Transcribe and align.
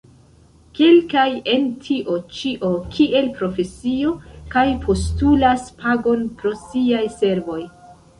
Kelkaj 0.77 1.25
en 1.55 1.65
tio 1.83 2.15
ĉio 2.37 2.71
kiel 2.95 3.27
profesio 3.41 4.13
kaj 4.55 4.63
postulas 4.87 5.69
pagon 5.85 6.25
pro 6.41 6.55
siaj 6.63 7.03
servoj. 7.19 7.61